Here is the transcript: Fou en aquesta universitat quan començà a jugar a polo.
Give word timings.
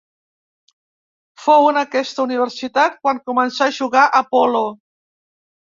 Fou 1.43 1.67
en 1.73 1.77
aquesta 1.83 2.25
universitat 2.25 2.99
quan 3.05 3.23
començà 3.29 3.69
a 3.69 3.77
jugar 3.81 4.09
a 4.09 4.25
polo. 4.35 4.67